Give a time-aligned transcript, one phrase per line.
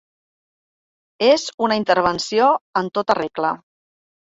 [1.27, 2.49] És una intervenció
[2.83, 3.55] en tota regla.